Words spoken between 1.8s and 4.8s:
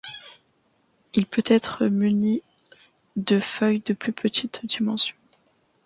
muni de feuilles de plus petite